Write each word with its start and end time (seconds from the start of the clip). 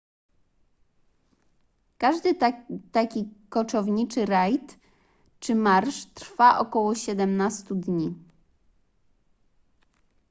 każdy 1.97 2.35
taki 2.91 3.29
koczowniczy 3.49 4.25
rajd 4.25 4.79
czy 5.39 5.55
marsz 5.55 6.05
trwa 6.05 6.59
około 6.59 6.95
17 6.95 7.75
dni 7.75 8.15